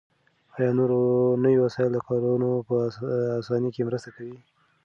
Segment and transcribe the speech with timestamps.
[0.55, 0.71] آیا
[1.43, 2.75] نوي وسایل د کارونو په
[3.39, 4.37] اسانۍ کې مرسته کوي؟